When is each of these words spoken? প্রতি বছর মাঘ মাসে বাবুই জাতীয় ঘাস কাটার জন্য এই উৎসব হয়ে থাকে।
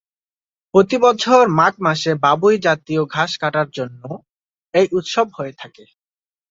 প্রতি 0.73 0.97
বছর 0.97 1.43
মাঘ 1.59 1.73
মাসে 1.85 2.11
বাবুই 2.23 2.57
জাতীয় 2.59 3.01
ঘাস 3.13 3.31
কাটার 3.41 3.67
জন্য 3.77 4.03
এই 4.73 4.87
উৎসব 4.97 5.27
হয়ে 5.37 5.53
থাকে। 5.53 5.83